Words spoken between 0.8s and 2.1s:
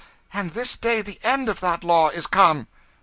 the end of that law